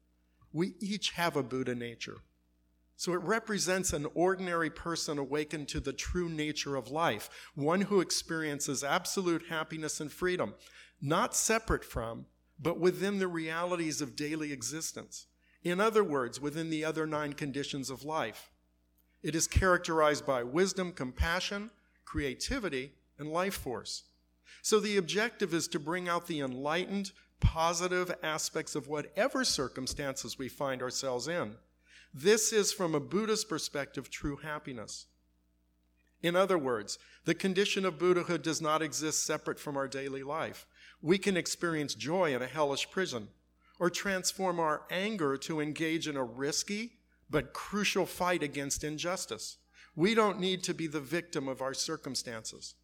we 0.52 0.74
each 0.80 1.10
have 1.10 1.36
a 1.36 1.42
Buddha 1.42 1.74
nature. 1.74 2.22
So 2.98 3.12
it 3.14 3.22
represents 3.22 3.94
an 3.94 4.06
ordinary 4.14 4.68
person 4.68 5.16
awakened 5.16 5.68
to 5.68 5.80
the 5.80 5.94
true 5.94 6.28
nature 6.28 6.76
of 6.76 6.90
life, 6.90 7.30
one 7.54 7.80
who 7.80 8.00
experiences 8.00 8.84
absolute 8.84 9.46
happiness 9.48 10.00
and 10.00 10.12
freedom, 10.12 10.54
not 11.00 11.34
separate 11.34 11.84
from 11.84 12.26
but 12.58 12.78
within 12.78 13.18
the 13.18 13.28
realities 13.28 14.00
of 14.00 14.16
daily 14.16 14.52
existence. 14.52 15.26
In 15.62 15.80
other 15.80 16.02
words, 16.02 16.40
within 16.40 16.70
the 16.70 16.84
other 16.84 17.06
nine 17.06 17.34
conditions 17.34 17.90
of 17.90 18.04
life. 18.04 18.50
It 19.22 19.34
is 19.34 19.46
characterized 19.46 20.26
by 20.26 20.42
wisdom, 20.42 20.92
compassion, 20.92 21.70
creativity, 22.04 22.92
and 23.18 23.30
life 23.30 23.54
force. 23.54 24.04
So 24.62 24.80
the 24.80 24.96
objective 24.96 25.52
is 25.52 25.68
to 25.68 25.78
bring 25.78 26.08
out 26.08 26.26
the 26.26 26.40
enlightened, 26.40 27.12
positive 27.40 28.12
aspects 28.22 28.74
of 28.74 28.88
whatever 28.88 29.44
circumstances 29.44 30.38
we 30.38 30.48
find 30.48 30.82
ourselves 30.82 31.28
in. 31.28 31.54
This 32.12 32.52
is, 32.52 32.72
from 32.72 32.94
a 32.94 33.00
Buddhist 33.00 33.48
perspective, 33.48 34.10
true 34.10 34.36
happiness. 34.36 35.06
In 36.22 36.34
other 36.34 36.58
words, 36.58 36.98
the 37.24 37.34
condition 37.34 37.84
of 37.84 37.98
Buddhahood 37.98 38.42
does 38.42 38.60
not 38.60 38.82
exist 38.82 39.24
separate 39.24 39.60
from 39.60 39.76
our 39.76 39.86
daily 39.86 40.22
life. 40.22 40.66
We 41.00 41.18
can 41.18 41.36
experience 41.36 41.94
joy 41.94 42.34
in 42.34 42.42
a 42.42 42.46
hellish 42.46 42.90
prison 42.90 43.28
or 43.78 43.90
transform 43.90 44.58
our 44.58 44.82
anger 44.90 45.36
to 45.36 45.60
engage 45.60 46.08
in 46.08 46.16
a 46.16 46.24
risky 46.24 46.94
but 47.30 47.52
crucial 47.52 48.06
fight 48.06 48.42
against 48.42 48.82
injustice. 48.82 49.58
We 49.94 50.14
don't 50.14 50.40
need 50.40 50.62
to 50.64 50.74
be 50.74 50.86
the 50.86 51.00
victim 51.00 51.46
of 51.46 51.60
our 51.60 51.74
circumstances. 51.74 52.74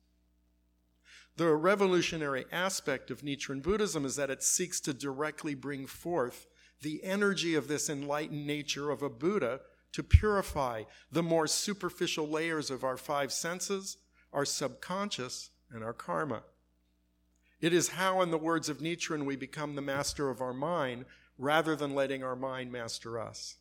The 1.37 1.52
revolutionary 1.52 2.45
aspect 2.52 3.11
of 3.11 3.23
Nichiren 3.23 3.62
Buddhism 3.62 4.04
is 4.04 4.14
that 4.16 4.31
it 4.31 4.43
seeks 4.43 4.81
to 4.83 4.95
directly 4.95 5.54
bring 5.54 5.87
forth 5.87 6.47
the 6.85 7.03
energy 7.03 7.57
of 7.57 7.67
this 7.67 7.91
enlightened 7.91 8.47
nature 8.47 8.91
of 8.91 9.03
a 9.03 9.09
Buddha 9.09 9.61
to 9.93 10.03
purify 10.03 10.85
the 11.11 11.23
more 11.23 11.47
superficial 11.47 12.29
layers 12.29 12.71
of 12.71 12.85
our 12.85 12.97
five 12.97 13.33
senses, 13.33 13.97
our 14.33 14.45
subconscious, 14.45 15.50
and 15.71 15.83
our 15.83 15.93
karma. 15.93 16.43
It 17.61 17.73
is 17.73 17.88
how, 17.88 18.21
in 18.21 18.31
the 18.31 18.38
words 18.38 18.69
of 18.69 18.79
Nichiren, 18.79 19.25
we 19.25 19.35
become 19.35 19.75
the 19.75 19.83
master 19.83 20.29
of 20.29 20.43
our 20.43 20.53
mind 20.53 21.07
rather 21.38 21.75
than 21.75 21.95
letting 21.95 22.23
our 22.23 22.37
mind 22.37 22.71
master 22.71 23.19
us. 23.19 23.57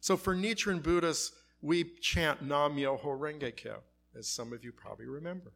So 0.00 0.16
for 0.16 0.34
Nichiren 0.34 0.82
Buddhists, 0.82 1.32
we 1.62 1.84
chant 2.00 2.42
Nam 2.42 2.76
Myoho 2.76 3.18
Renge 3.18 3.54
Kyo, 3.56 3.78
as 4.16 4.26
some 4.26 4.52
of 4.52 4.64
you 4.64 4.72
probably 4.72 5.06
remember. 5.06 5.52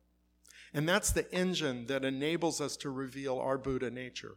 And 0.73 0.89
that's 0.89 1.11
the 1.11 1.31
engine 1.35 1.87
that 1.87 2.05
enables 2.05 2.61
us 2.61 2.77
to 2.79 2.91
reveal 2.91 3.39
our 3.39 3.59
Buddha 3.59 3.91
nature. 3.91 4.37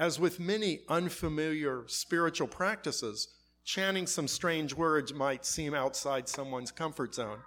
As 0.00 0.18
with 0.18 0.40
many 0.40 0.80
unfamiliar 0.88 1.84
spiritual 1.86 2.48
practices, 2.48 3.28
chanting 3.64 4.06
some 4.06 4.26
strange 4.26 4.72
words 4.72 5.12
might 5.12 5.44
seem 5.44 5.74
outside 5.74 6.26
someone's 6.26 6.72
comfort 6.72 7.14
zone 7.14 7.40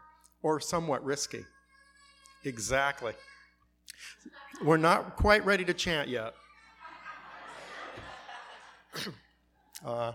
or 0.43 0.59
somewhat 0.59 1.03
risky. 1.03 1.43
Exactly. 2.43 3.13
We're 4.63 4.77
not 4.77 5.15
quite 5.15 5.43
ready 5.43 5.65
to 5.65 5.73
chant 5.73 6.09
yet. 6.09 6.35
uh, 9.83 10.11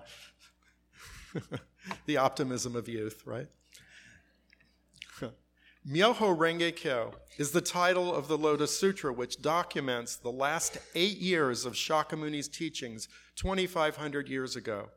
the 2.07 2.18
optimism 2.18 2.76
of 2.76 2.88
youth, 2.88 3.21
right? 3.26 3.49
Myoho 5.88 6.37
Renge 6.37 6.76
Kyo 6.76 7.14
is 7.38 7.52
the 7.52 7.62
title 7.62 8.14
of 8.14 8.28
the 8.28 8.37
Lotus 8.37 8.78
Sutra, 8.78 9.11
which 9.11 9.40
documents 9.40 10.16
the 10.16 10.30
last 10.30 10.76
eight 10.95 11.16
years 11.16 11.64
of 11.64 11.73
Shakyamuni's 11.73 12.47
teachings 12.47 13.09
2,500 13.37 14.28
years 14.28 14.54
ago. 14.54 14.90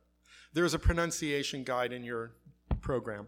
There 0.51 0.65
is 0.65 0.73
a 0.73 0.79
pronunciation 0.79 1.63
guide 1.63 1.93
in 1.93 2.03
your 2.03 2.33
program. 2.81 3.27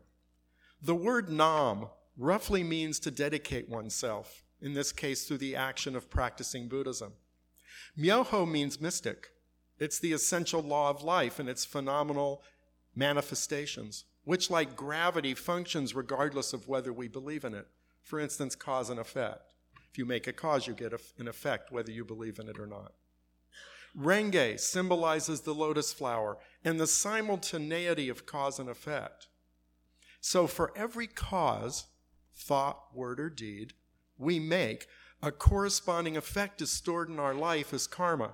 The 0.82 0.94
word 0.96 1.30
Nam 1.30 1.86
roughly 2.18 2.64
means 2.64 3.00
to 3.00 3.12
dedicate 3.12 3.70
oneself 3.70 4.44
in 4.60 4.74
this 4.74 4.92
case 4.92 5.26
through 5.26 5.38
the 5.38 5.56
action 5.56 5.96
of 5.96 6.10
practicing 6.10 6.68
Buddhism. 6.68 7.14
Myoho 7.98 8.46
means 8.46 8.82
mystic. 8.82 9.28
It's 9.80 10.00
the 10.00 10.12
essential 10.12 10.62
law 10.62 10.90
of 10.90 11.02
life 11.02 11.40
and 11.40 11.48
its 11.48 11.64
phenomenal 11.64 12.44
manifestations, 12.94 14.04
which, 14.24 14.50
like 14.50 14.76
gravity, 14.76 15.34
functions 15.34 15.94
regardless 15.94 16.54
of 16.54 16.68
whether 16.68 16.94
we 16.94 17.08
believe 17.08 17.44
in 17.44 17.54
it. 17.54 17.68
For 18.02 18.20
instance, 18.20 18.56
cause 18.56 18.90
and 18.90 19.00
effect. 19.00 19.54
If 19.92 19.98
you 19.98 20.06
make 20.06 20.28
a 20.28 20.34
cause, 20.34 20.68
you 20.68 20.74
get 20.74 20.94
an 21.18 21.28
effect, 21.28 21.72
whether 21.72 21.92
you 21.92 22.04
believe 22.04 22.40
in 22.40 22.50
it 22.50 22.60
or 22.60 22.68
not. 22.68 22.94
Renge 23.98 24.60
symbolizes 24.60 25.42
the 25.42 25.54
lotus 25.54 25.94
flower 25.94 26.38
and 26.66 26.80
the 26.80 26.88
simultaneity 26.88 28.10
of 28.10 28.26
cause 28.26 28.60
and 28.60 28.70
effect. 28.70 29.28
So, 30.20 30.48
for 30.48 30.72
every 30.76 31.06
cause, 31.06 31.86
thought, 32.36 32.80
word, 32.94 33.20
or 33.20 33.30
deed 33.30 33.74
we 34.18 34.40
make, 34.40 34.88
a 35.22 35.32
corresponding 35.32 36.18
effect 36.18 36.62
is 36.62 36.72
stored 36.72 37.10
in 37.10 37.20
our 37.20 37.34
life 37.34 37.74
as 37.74 37.88
karma, 37.88 38.34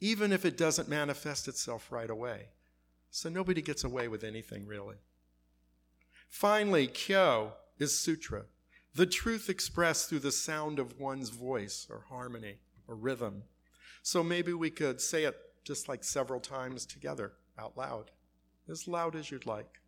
even 0.00 0.32
if 0.32 0.44
it 0.44 0.56
doesn't 0.56 0.88
manifest 0.88 1.48
itself 1.48 1.90
right 1.90 2.10
away. 2.10 2.48
So, 3.12 3.28
nobody 3.28 3.62
gets 3.62 3.84
away 3.84 4.08
with 4.08 4.24
anything 4.24 4.66
really. 4.66 4.96
Finally, 6.28 6.88
kyo 6.88 7.52
is 7.78 7.96
sutra, 7.96 8.46
the 8.94 9.06
truth 9.06 9.50
expressed 9.50 10.08
through 10.08 10.20
the 10.20 10.32
sound 10.32 10.78
of 10.78 10.98
one's 10.98 11.28
voice 11.28 11.86
or 11.90 12.06
harmony 12.08 12.56
or 12.88 12.94
rhythm. 12.94 13.42
So 14.02 14.22
maybe 14.22 14.54
we 14.54 14.70
could 14.70 15.00
say 15.00 15.24
it 15.24 15.36
just 15.62 15.88
like 15.88 16.02
several 16.02 16.40
times 16.40 16.86
together 16.86 17.32
out 17.58 17.76
loud, 17.76 18.10
as 18.68 18.88
loud 18.88 19.14
as 19.14 19.30
you'd 19.30 19.46
like. 19.46 19.81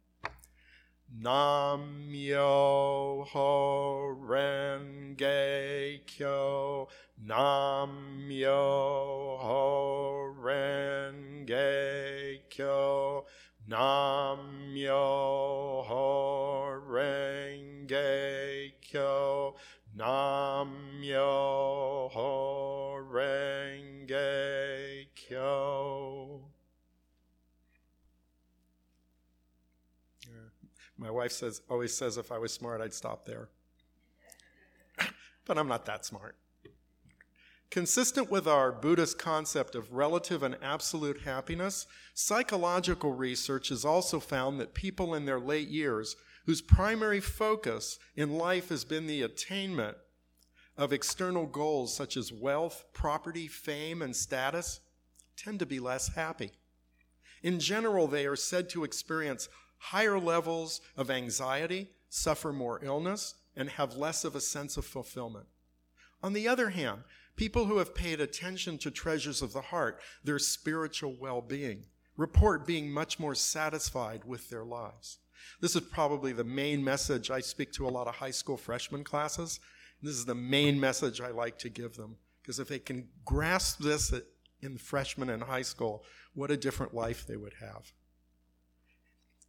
Nam 1.20 2.08
yo 2.10 3.24
ho 3.30 4.16
renge 4.20 6.00
kyo. 6.06 6.88
Nam 7.22 8.26
yo 8.28 9.38
ho 9.40 10.34
renge 10.42 11.70
kyo. 12.50 13.24
Nam 13.68 14.74
yo 14.74 15.84
ho 15.86 16.80
renge 16.90 18.72
kyo. 18.82 19.54
Nam 19.94 21.00
yo 21.00 22.10
ho 22.12 22.98
renge 23.12 25.06
kyo. 25.14 25.63
My 30.96 31.10
wife 31.10 31.32
says 31.32 31.62
always 31.68 31.94
says 31.94 32.16
if 32.16 32.30
I 32.30 32.38
was 32.38 32.52
smart 32.52 32.80
I'd 32.80 32.94
stop 32.94 33.24
there. 33.24 33.48
but 35.44 35.58
I'm 35.58 35.68
not 35.68 35.86
that 35.86 36.04
smart. 36.04 36.36
Consistent 37.70 38.30
with 38.30 38.46
our 38.46 38.70
Buddhist 38.70 39.18
concept 39.18 39.74
of 39.74 39.92
relative 39.92 40.44
and 40.44 40.56
absolute 40.62 41.22
happiness, 41.22 41.88
psychological 42.14 43.12
research 43.12 43.70
has 43.70 43.84
also 43.84 44.20
found 44.20 44.60
that 44.60 44.74
people 44.74 45.12
in 45.12 45.24
their 45.24 45.40
late 45.40 45.66
years 45.66 46.14
whose 46.46 46.60
primary 46.60 47.20
focus 47.20 47.98
in 48.14 48.38
life 48.38 48.68
has 48.68 48.84
been 48.84 49.06
the 49.06 49.22
attainment 49.22 49.96
of 50.76 50.92
external 50.92 51.46
goals 51.46 51.94
such 51.94 52.16
as 52.16 52.32
wealth, 52.32 52.84
property, 52.92 53.48
fame, 53.48 54.02
and 54.02 54.14
status 54.14 54.80
tend 55.36 55.58
to 55.58 55.66
be 55.66 55.80
less 55.80 56.14
happy. 56.14 56.52
In 57.42 57.60
general, 57.60 58.06
they 58.06 58.26
are 58.26 58.36
said 58.36 58.68
to 58.70 58.84
experience 58.84 59.48
higher 59.84 60.18
levels 60.18 60.80
of 60.96 61.10
anxiety, 61.10 61.90
suffer 62.08 62.54
more 62.54 62.82
illness, 62.82 63.34
and 63.54 63.68
have 63.68 63.96
less 63.96 64.24
of 64.24 64.34
a 64.34 64.40
sense 64.40 64.78
of 64.78 64.84
fulfillment. 64.84 65.46
On 66.22 66.32
the 66.32 66.48
other 66.48 66.70
hand, 66.70 67.02
people 67.36 67.66
who 67.66 67.76
have 67.76 67.94
paid 67.94 68.18
attention 68.18 68.78
to 68.78 68.90
treasures 68.90 69.42
of 69.42 69.52
the 69.52 69.60
heart, 69.60 70.00
their 70.24 70.38
spiritual 70.38 71.14
well 71.20 71.42
being, 71.42 71.84
report 72.16 72.66
being 72.66 72.90
much 72.90 73.20
more 73.20 73.34
satisfied 73.34 74.24
with 74.24 74.48
their 74.48 74.64
lives. 74.64 75.18
This 75.60 75.76
is 75.76 75.82
probably 75.82 76.32
the 76.32 76.44
main 76.44 76.82
message 76.82 77.30
I 77.30 77.40
speak 77.40 77.70
to 77.72 77.86
a 77.86 77.90
lot 77.90 78.08
of 78.08 78.14
high 78.14 78.30
school 78.30 78.56
freshman 78.56 79.04
classes. 79.04 79.60
This 80.00 80.14
is 80.14 80.24
the 80.24 80.34
main 80.34 80.80
message 80.80 81.20
I 81.20 81.28
like 81.28 81.58
to 81.58 81.68
give 81.68 81.94
them 81.94 82.16
because 82.40 82.58
if 82.58 82.68
they 82.68 82.78
can 82.78 83.08
grasp 83.26 83.80
this 83.80 84.14
in 84.62 84.78
freshman 84.78 85.28
and 85.28 85.42
high 85.42 85.62
school, 85.62 86.04
what 86.34 86.50
a 86.50 86.56
different 86.56 86.94
life 86.94 87.26
they 87.26 87.36
would 87.36 87.54
have. 87.60 87.92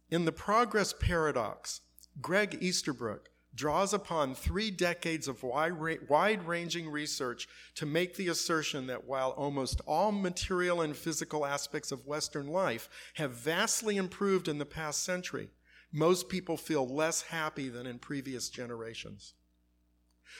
In 0.08 0.24
the 0.24 0.30
Progress 0.30 0.92
Paradox, 0.92 1.80
Greg 2.20 2.58
Easterbrook 2.60 3.28
draws 3.56 3.92
upon 3.92 4.36
three 4.36 4.70
decades 4.70 5.26
of 5.26 5.42
wide 5.42 6.46
ranging 6.46 6.88
research 6.88 7.48
to 7.74 7.86
make 7.86 8.14
the 8.14 8.28
assertion 8.28 8.86
that 8.86 9.04
while 9.04 9.30
almost 9.30 9.80
all 9.84 10.12
material 10.12 10.80
and 10.80 10.96
physical 10.96 11.44
aspects 11.44 11.90
of 11.90 12.06
Western 12.06 12.46
life 12.46 12.88
have 13.14 13.32
vastly 13.32 13.96
improved 13.96 14.46
in 14.46 14.58
the 14.58 14.64
past 14.64 15.02
century, 15.02 15.48
most 15.92 16.28
people 16.28 16.56
feel 16.56 16.86
less 16.86 17.22
happy 17.22 17.68
than 17.68 17.86
in 17.86 17.98
previous 17.98 18.48
generations. 18.48 19.34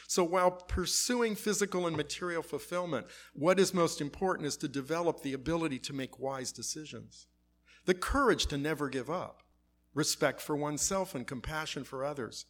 So 0.06 0.22
while 0.22 0.52
pursuing 0.52 1.34
physical 1.34 1.88
and 1.88 1.96
material 1.96 2.42
fulfillment, 2.42 3.06
what 3.32 3.58
is 3.58 3.74
most 3.74 4.00
important 4.00 4.46
is 4.46 4.56
to 4.58 4.68
develop 4.68 5.22
the 5.22 5.32
ability 5.32 5.80
to 5.80 5.92
make 5.92 6.20
wise 6.20 6.52
decisions, 6.52 7.26
the 7.84 7.94
courage 7.94 8.46
to 8.46 8.58
never 8.58 8.88
give 8.88 9.10
up, 9.10 9.42
respect 9.96 10.42
for 10.42 10.54
oneself 10.54 11.14
and 11.14 11.26
compassion 11.26 11.82
for 11.82 12.04
others. 12.04 12.44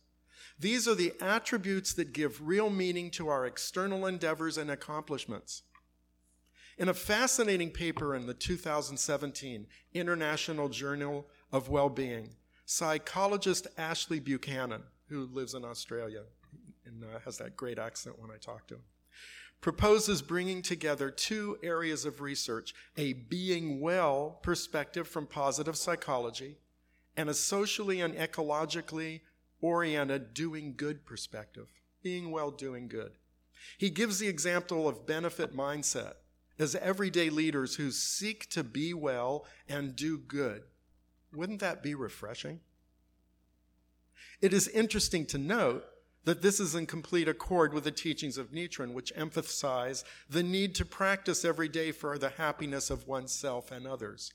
These 0.59 0.89
are 0.89 0.95
the 0.95 1.13
attributes 1.21 1.95
that 1.95 2.13
give 2.13 2.47
real 2.47 2.69
meaning 2.69 3.11
to 3.13 3.29
our 3.29 3.47
external 3.47 4.05
endeavors 4.05 4.59
and 4.59 4.71
accomplishments. 4.71 5.63
In 6.77 6.89
a 6.89 6.95
fascinating 6.95 7.71
paper 7.71 8.15
in 8.15 8.27
the 8.27 8.35
2017 8.35 9.67
International 9.95 10.69
Journal 10.69 11.27
of 11.53 11.69
Well-Being, 11.69 12.31
psychologist 12.67 13.69
Ashley 13.79 14.19
Buchanan, 14.19 14.83
who 15.09 15.27
lives 15.27 15.55
in 15.55 15.65
Australia 15.65 16.23
and 16.85 17.05
uh, 17.05 17.21
has 17.25 17.39
that 17.39 17.57
great 17.57 17.79
accent 17.79 18.19
when 18.19 18.31
I 18.31 18.39
talk 18.39 18.67
to 18.69 18.75
him, 18.75 18.83
proposes 19.61 20.21
bringing 20.21 20.63
together 20.63 21.11
two 21.11 21.59
areas 21.63 22.05
of 22.05 22.21
research 22.21 22.75
a 22.97 23.13
being 23.13 23.81
well 23.81 24.41
perspective 24.43 25.07
from 25.07 25.27
positive 25.27 25.77
psychology 25.77 26.57
and 27.17 27.29
a 27.29 27.35
socially 27.35 28.01
and 28.01 28.15
ecologically 28.15 29.21
oriented 29.61 30.35
doing 30.35 30.75
good 30.77 31.05
perspective, 31.05 31.69
being 32.03 32.31
well, 32.31 32.51
doing 32.51 32.89
good. 32.89 33.13
He 33.79 33.91
gives 33.91 34.19
the 34.19 34.29
example 34.29 34.89
of 34.89 35.07
benefit 35.07 35.57
mindset 35.57 36.15
as 36.59 36.75
everyday 36.77 37.31
leaders 37.31 37.77
who 37.77 37.91
seek 37.91 38.49
to 38.51 38.63
be 38.63 38.95
well 38.95 39.47
and 39.69 39.97
do 39.97 40.19
good 40.19 40.63
wouldn't 41.37 41.61
that 41.61 41.83
be 41.83 41.95
refreshing? 41.95 42.61
It 44.41 44.53
is 44.53 44.69
interesting 44.69 45.27
to 45.27 45.39
note 45.39 45.85
that 46.25 46.43
this 46.43 46.59
is 46.59 46.75
in 46.75 46.87
complete 46.87 47.29
accord 47.29 47.73
with 47.73 47.85
the 47.85 47.93
teachings 47.93 48.37
of 48.37 48.51
Nichiren, 48.51 48.93
which 48.93 49.13
emphasize 49.15 50.05
the 50.29 50.43
need 50.43 50.75
to 50.77 50.85
practice 50.85 51.45
every 51.45 51.69
day 51.69 51.93
for 51.93 52.19
the 52.19 52.31
happiness 52.31 52.91
of 52.91 53.07
oneself 53.07 53.71
and 53.71 53.87
others. 53.87 54.33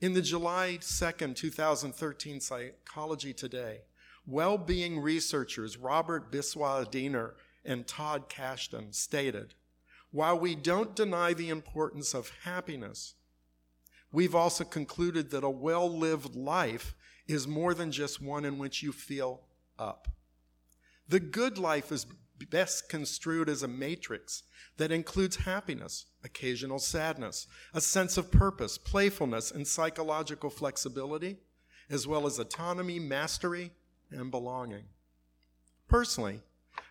In 0.00 0.14
the 0.14 0.22
July 0.22 0.78
2nd, 0.80 1.36
2013 1.36 2.40
Psychology 2.40 3.34
Today, 3.34 3.82
well 4.26 4.56
being 4.56 4.98
researchers 4.98 5.76
Robert 5.76 6.32
Biswas-Diener 6.32 7.34
and 7.66 7.86
Todd 7.86 8.30
Kashdan 8.30 8.94
stated 8.94 9.54
While 10.10 10.38
we 10.38 10.54
don't 10.54 10.96
deny 10.96 11.34
the 11.34 11.50
importance 11.50 12.14
of 12.14 12.32
happiness, 12.44 13.14
We've 14.12 14.34
also 14.34 14.64
concluded 14.64 15.30
that 15.30 15.44
a 15.44 15.50
well 15.50 15.88
lived 15.88 16.34
life 16.34 16.94
is 17.28 17.46
more 17.46 17.74
than 17.74 17.92
just 17.92 18.22
one 18.22 18.44
in 18.44 18.58
which 18.58 18.82
you 18.82 18.92
feel 18.92 19.42
up. 19.78 20.08
The 21.08 21.20
good 21.20 21.58
life 21.58 21.92
is 21.92 22.06
best 22.48 22.88
construed 22.88 23.48
as 23.48 23.62
a 23.62 23.68
matrix 23.68 24.42
that 24.76 24.92
includes 24.92 25.36
happiness, 25.36 26.06
occasional 26.24 26.78
sadness, 26.78 27.46
a 27.74 27.80
sense 27.80 28.16
of 28.16 28.30
purpose, 28.30 28.78
playfulness, 28.78 29.50
and 29.50 29.66
psychological 29.66 30.50
flexibility, 30.50 31.38
as 31.88 32.06
well 32.06 32.26
as 32.26 32.38
autonomy, 32.38 32.98
mastery, 32.98 33.72
and 34.10 34.30
belonging. 34.30 34.84
Personally, 35.88 36.40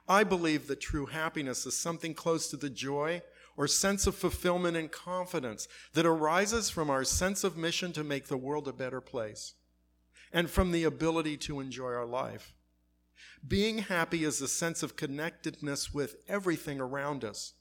I 0.08 0.24
believe 0.24 0.68
that 0.68 0.82
true 0.82 1.06
happiness 1.06 1.66
is 1.66 1.76
something 1.76 2.14
close 2.14 2.50
to 2.50 2.58
the 2.58 2.70
joy 2.70 3.22
or 3.56 3.68
sense 3.68 4.08
of 4.08 4.16
fulfillment 4.16 4.78
and 4.78 4.92
confidence 4.92 5.68
that 5.94 6.06
arises 6.06 6.70
from 6.70 6.90
our 6.90 7.04
sense 7.04 7.44
of 7.44 7.58
mission 7.58 7.92
to 7.94 8.04
make 8.04 8.28
the 8.28 8.38
world 8.38 8.68
a 8.68 8.74
better 8.74 9.02
place 9.02 9.54
and 10.32 10.50
from 10.50 10.72
the 10.72 10.84
ability 10.84 11.38
to 11.38 11.60
enjoy 11.60 11.92
our 11.92 12.06
life. 12.06 12.54
Being 13.47 13.79
happy 13.79 14.23
is 14.23 14.41
a 14.41 14.47
sense 14.47 14.84
of 14.84 14.95
connectedness 14.95 15.93
with 15.93 16.17
everything 16.27 16.79
around 16.79 17.23
us. 17.23 17.53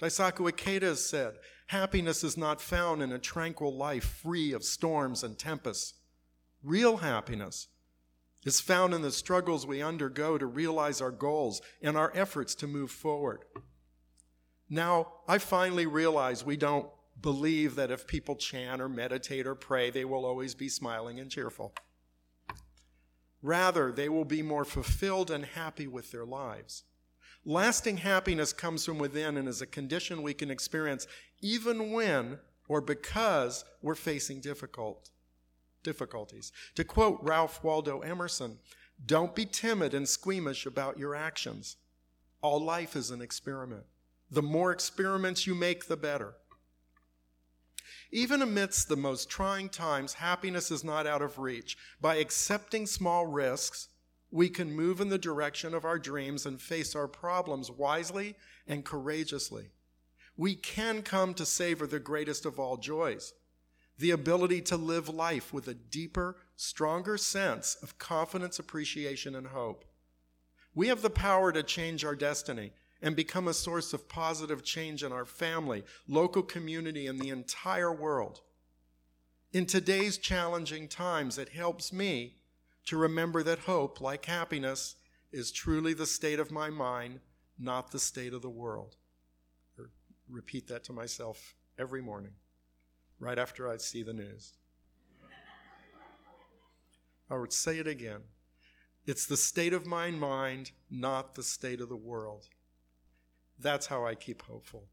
Daisaku 0.00 0.50
Ikeda 0.50 0.82
has 0.82 1.04
said, 1.04 1.34
happiness 1.68 2.22
is 2.22 2.36
not 2.36 2.60
found 2.60 3.02
in 3.02 3.12
a 3.12 3.18
tranquil 3.18 3.76
life 3.76 4.04
free 4.04 4.52
of 4.52 4.62
storms 4.64 5.24
and 5.24 5.38
tempests. 5.38 5.94
Real 6.62 6.98
happiness 6.98 7.68
is 8.44 8.60
found 8.60 8.94
in 8.94 9.02
the 9.02 9.10
struggles 9.10 9.66
we 9.66 9.82
undergo 9.82 10.38
to 10.38 10.46
realize 10.46 11.00
our 11.00 11.10
goals 11.10 11.60
and 11.82 11.96
our 11.96 12.12
efforts 12.14 12.54
to 12.56 12.66
move 12.66 12.90
forward. 12.90 13.40
Now, 14.70 15.12
I 15.26 15.38
finally 15.38 15.86
realize 15.86 16.44
we 16.44 16.56
don't 16.56 16.88
believe 17.20 17.74
that 17.74 17.90
if 17.90 18.06
people 18.06 18.36
chant 18.36 18.80
or 18.80 18.88
meditate 18.88 19.46
or 19.46 19.54
pray, 19.54 19.90
they 19.90 20.04
will 20.04 20.24
always 20.24 20.54
be 20.54 20.68
smiling 20.68 21.18
and 21.18 21.30
cheerful. 21.30 21.74
Rather, 23.42 23.92
they 23.92 24.08
will 24.08 24.24
be 24.24 24.42
more 24.42 24.64
fulfilled 24.64 25.30
and 25.30 25.44
happy 25.44 25.86
with 25.86 26.10
their 26.10 26.24
lives. 26.24 26.84
Lasting 27.44 27.98
happiness 27.98 28.52
comes 28.52 28.84
from 28.84 28.98
within 28.98 29.36
and 29.36 29.48
is 29.48 29.62
a 29.62 29.66
condition 29.66 30.22
we 30.22 30.34
can 30.34 30.50
experience 30.50 31.06
even 31.40 31.92
when 31.92 32.38
or 32.68 32.80
because 32.80 33.64
we're 33.80 33.94
facing 33.94 34.40
difficult 34.40 35.10
difficulties. 35.82 36.52
To 36.74 36.84
quote 36.84 37.18
Ralph 37.22 37.62
Waldo 37.62 38.00
Emerson, 38.00 38.58
don't 39.06 39.34
be 39.34 39.46
timid 39.46 39.94
and 39.94 40.08
squeamish 40.08 40.66
about 40.66 40.98
your 40.98 41.14
actions. 41.14 41.76
All 42.42 42.60
life 42.60 42.96
is 42.96 43.10
an 43.10 43.22
experiment. 43.22 43.84
The 44.30 44.42
more 44.42 44.72
experiments 44.72 45.46
you 45.46 45.54
make, 45.54 45.86
the 45.86 45.96
better. 45.96 46.34
Even 48.10 48.42
amidst 48.42 48.88
the 48.88 48.96
most 48.96 49.28
trying 49.28 49.68
times, 49.68 50.14
happiness 50.14 50.70
is 50.70 50.84
not 50.84 51.06
out 51.06 51.22
of 51.22 51.38
reach. 51.38 51.76
By 52.00 52.16
accepting 52.16 52.86
small 52.86 53.26
risks, 53.26 53.88
we 54.30 54.48
can 54.48 54.74
move 54.74 55.00
in 55.00 55.08
the 55.08 55.18
direction 55.18 55.74
of 55.74 55.84
our 55.84 55.98
dreams 55.98 56.46
and 56.46 56.60
face 56.60 56.94
our 56.94 57.08
problems 57.08 57.70
wisely 57.70 58.36
and 58.66 58.84
courageously. 58.84 59.70
We 60.36 60.54
can 60.54 61.02
come 61.02 61.34
to 61.34 61.46
savor 61.46 61.86
the 61.86 61.98
greatest 61.98 62.46
of 62.46 62.58
all 62.58 62.76
joys 62.76 63.32
the 63.98 64.10
ability 64.12 64.60
to 64.62 64.76
live 64.76 65.08
life 65.08 65.52
with 65.52 65.66
a 65.66 65.74
deeper, 65.74 66.36
stronger 66.56 67.18
sense 67.18 67.76
of 67.82 67.98
confidence, 67.98 68.58
appreciation, 68.58 69.34
and 69.34 69.48
hope. 69.48 69.84
We 70.74 70.88
have 70.88 71.02
the 71.02 71.10
power 71.10 71.50
to 71.50 71.62
change 71.64 72.04
our 72.04 72.14
destiny 72.14 72.72
and 73.00 73.14
become 73.14 73.46
a 73.46 73.54
source 73.54 73.92
of 73.92 74.08
positive 74.08 74.64
change 74.64 75.02
in 75.02 75.12
our 75.12 75.24
family, 75.24 75.84
local 76.06 76.42
community, 76.42 77.06
and 77.06 77.20
the 77.20 77.30
entire 77.30 77.92
world. 77.92 78.40
In 79.52 79.66
today's 79.66 80.18
challenging 80.18 80.88
times, 80.88 81.38
it 81.38 81.50
helps 81.50 81.92
me 81.92 82.36
to 82.86 82.96
remember 82.96 83.42
that 83.42 83.60
hope, 83.60 84.00
like 84.00 84.24
happiness, 84.24 84.96
is 85.32 85.52
truly 85.52 85.94
the 85.94 86.06
state 86.06 86.40
of 86.40 86.50
my 86.50 86.70
mind, 86.70 87.20
not 87.58 87.90
the 87.90 87.98
state 87.98 88.34
of 88.34 88.42
the 88.42 88.50
world. 88.50 88.96
Or 89.78 89.90
repeat 90.28 90.68
that 90.68 90.84
to 90.84 90.92
myself 90.92 91.54
every 91.78 92.02
morning, 92.02 92.32
right 93.20 93.38
after 93.38 93.70
I 93.70 93.76
see 93.76 94.02
the 94.02 94.12
news. 94.12 94.54
I 97.30 97.36
would 97.36 97.52
say 97.52 97.78
it 97.78 97.86
again. 97.86 98.22
It's 99.06 99.26
the 99.26 99.36
state 99.36 99.72
of 99.72 99.86
my 99.86 100.10
mind, 100.10 100.72
not 100.90 101.34
the 101.34 101.42
state 101.42 101.80
of 101.80 101.88
the 101.88 101.96
world. 101.96 102.48
That's 103.58 103.86
how 103.86 104.06
I 104.06 104.14
keep 104.14 104.42
hopeful. 104.42 104.84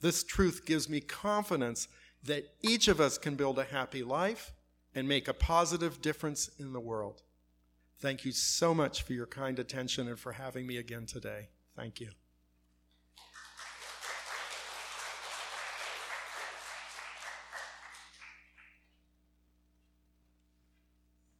This 0.00 0.22
truth 0.22 0.64
gives 0.64 0.88
me 0.88 1.00
confidence 1.00 1.88
that 2.22 2.44
each 2.62 2.88
of 2.88 3.00
us 3.00 3.18
can 3.18 3.34
build 3.34 3.58
a 3.58 3.64
happy 3.64 4.02
life 4.02 4.52
and 4.94 5.08
make 5.08 5.28
a 5.28 5.34
positive 5.34 6.00
difference 6.00 6.50
in 6.58 6.72
the 6.72 6.80
world. 6.80 7.22
Thank 8.00 8.24
you 8.24 8.32
so 8.32 8.74
much 8.74 9.02
for 9.02 9.12
your 9.12 9.26
kind 9.26 9.58
attention 9.58 10.08
and 10.08 10.18
for 10.18 10.32
having 10.32 10.66
me 10.66 10.76
again 10.76 11.06
today. 11.06 11.48
Thank 11.76 12.00
you. 12.00 12.10